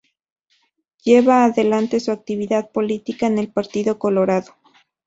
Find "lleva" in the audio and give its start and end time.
1.05-1.43